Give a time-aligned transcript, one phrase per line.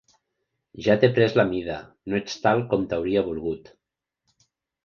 [0.85, 1.75] Ja t'he pres la mida,
[2.13, 3.71] no ets tal com t'hauria volgut